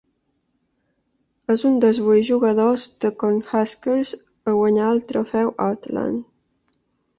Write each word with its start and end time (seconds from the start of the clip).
És 1.55 1.65
un 1.69 1.75
dels 1.83 1.99
vuit 2.05 2.25
jugadors 2.29 2.87
de 3.05 3.13
Cornhuskers 3.25 4.15
a 4.53 4.57
guanyar 4.57 4.91
el 4.97 5.05
Trofeu 5.13 5.55
Outland. 5.69 6.29